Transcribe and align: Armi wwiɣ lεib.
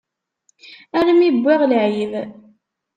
Armi 0.97 1.29
wwiɣ 1.39 1.61
lεib. 1.71 2.11